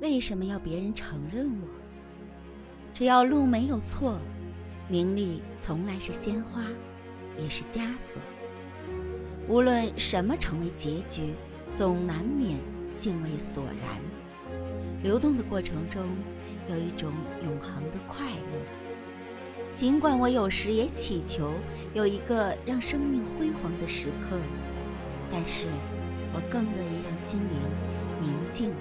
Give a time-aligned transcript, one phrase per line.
[0.00, 1.68] 为什么要别人承认我？
[2.94, 4.18] 只要路没有错
[4.88, 6.62] 名利从来是鲜花
[7.38, 8.20] 也是枷锁。
[9.46, 11.34] 无论什么成为结局
[11.74, 12.58] 总难免
[12.88, 14.00] 兴味索然。
[15.02, 16.02] 流动的过程中
[16.68, 17.12] 有一种
[17.44, 18.58] 永恒的快乐。
[19.74, 21.52] 尽管我有时也祈求
[21.94, 24.36] 有一个让生命辉煌的时刻
[25.30, 25.68] 但是
[26.32, 27.48] 我更乐意让心灵
[28.20, 28.72] 宁静